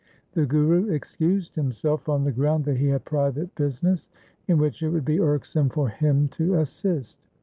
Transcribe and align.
The 0.33 0.47
Guru 0.47 0.87
excused 0.91 1.55
himself 1.55 2.09
on 2.09 2.23
the 2.23 2.31
ground 2.31 2.65
that 2.65 2.77
he 2.77 2.87
had 2.87 3.05
private 3.05 3.53
business, 3.53 4.09
in 4.47 4.57
which 4.57 4.81
it 4.81 4.89
would 4.89 5.05
be 5.05 5.19
irksome 5.19 5.69
for 5.69 5.89
him 5.89 6.27
to 6.29 6.55
assist. 6.55 7.19